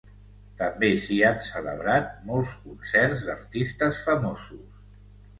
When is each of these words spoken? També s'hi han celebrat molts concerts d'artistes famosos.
També 0.59 0.87
s'hi 1.01 1.17
han 1.27 1.35
celebrat 1.47 2.07
molts 2.29 2.53
concerts 2.61 3.25
d'artistes 3.27 4.01
famosos. 4.07 4.65